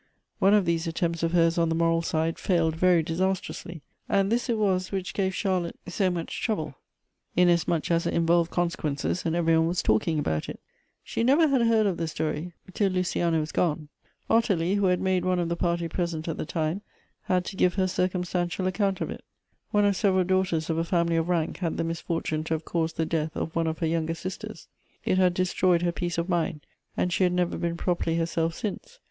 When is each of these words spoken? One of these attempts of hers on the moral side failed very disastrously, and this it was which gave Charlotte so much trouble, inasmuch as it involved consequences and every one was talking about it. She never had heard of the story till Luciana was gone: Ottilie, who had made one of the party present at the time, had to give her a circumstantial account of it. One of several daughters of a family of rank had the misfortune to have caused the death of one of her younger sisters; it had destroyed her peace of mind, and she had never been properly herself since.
One 0.39 0.55
of 0.55 0.65
these 0.65 0.87
attempts 0.87 1.21
of 1.21 1.31
hers 1.31 1.59
on 1.59 1.69
the 1.69 1.75
moral 1.75 2.01
side 2.01 2.39
failed 2.39 2.75
very 2.75 3.03
disastrously, 3.03 3.83
and 4.09 4.31
this 4.31 4.49
it 4.49 4.57
was 4.57 4.91
which 4.91 5.13
gave 5.13 5.35
Charlotte 5.35 5.77
so 5.85 6.09
much 6.09 6.41
trouble, 6.41 6.73
inasmuch 7.35 7.91
as 7.91 8.07
it 8.07 8.15
involved 8.15 8.49
consequences 8.49 9.27
and 9.27 9.35
every 9.35 9.55
one 9.55 9.67
was 9.67 9.83
talking 9.83 10.17
about 10.17 10.49
it. 10.49 10.59
She 11.03 11.23
never 11.23 11.47
had 11.47 11.61
heard 11.61 11.85
of 11.85 11.97
the 11.97 12.07
story 12.07 12.51
till 12.73 12.89
Luciana 12.91 13.39
was 13.39 13.51
gone: 13.51 13.89
Ottilie, 14.27 14.73
who 14.73 14.87
had 14.87 14.99
made 15.01 15.23
one 15.23 15.37
of 15.37 15.49
the 15.49 15.55
party 15.55 15.87
present 15.87 16.27
at 16.27 16.37
the 16.37 16.47
time, 16.47 16.81
had 17.25 17.45
to 17.45 17.55
give 17.55 17.75
her 17.75 17.83
a 17.83 17.87
circumstantial 17.87 18.65
account 18.65 19.01
of 19.01 19.11
it. 19.11 19.23
One 19.69 19.85
of 19.85 19.95
several 19.95 20.23
daughters 20.23 20.67
of 20.71 20.79
a 20.79 20.83
family 20.83 21.15
of 21.17 21.29
rank 21.29 21.57
had 21.57 21.77
the 21.77 21.83
misfortune 21.83 22.43
to 22.45 22.55
have 22.55 22.65
caused 22.65 22.97
the 22.97 23.05
death 23.05 23.35
of 23.35 23.55
one 23.55 23.67
of 23.67 23.77
her 23.77 23.85
younger 23.87 24.15
sisters; 24.15 24.67
it 25.05 25.19
had 25.19 25.35
destroyed 25.35 25.83
her 25.83 25.91
peace 25.91 26.17
of 26.17 26.27
mind, 26.27 26.61
and 26.97 27.13
she 27.13 27.23
had 27.23 27.33
never 27.33 27.55
been 27.55 27.77
properly 27.77 28.17
herself 28.17 28.55
since. 28.55 28.97